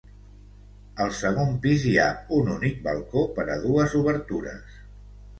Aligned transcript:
Al 1.03 1.11
segon 1.17 1.51
pis 1.65 1.83
hi 1.89 1.91
ha 2.03 2.07
un 2.37 2.49
únic 2.53 2.79
balcó 2.87 3.23
per 3.35 3.45
a 3.57 3.57
dues 3.67 3.93
obertures. 4.01 4.81